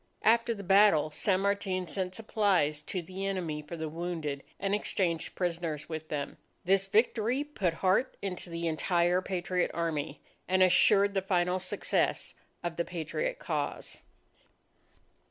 After 0.23 0.55
the 0.55 0.63
battle, 0.63 1.11
San 1.11 1.41
Martin 1.41 1.87
sent 1.87 2.15
supplies 2.15 2.81
to 2.81 3.03
the 3.03 3.23
enemy 3.27 3.61
for 3.61 3.77
the 3.77 3.87
wounded, 3.87 4.41
and 4.59 4.73
exchanged 4.73 5.35
prisoners 5.35 5.89
with 5.89 6.07
them. 6.07 6.37
This 6.65 6.87
victory 6.87 7.43
put 7.43 7.75
heart 7.75 8.17
into 8.19 8.49
the 8.49 8.67
entire 8.67 9.21
Patriot 9.21 9.69
Army, 9.75 10.19
and 10.47 10.63
assured 10.63 11.13
the 11.13 11.21
final 11.21 11.59
success 11.59 12.33
of 12.63 12.77
the 12.77 12.83
Patriot 12.83 13.37
cause. 13.37 14.01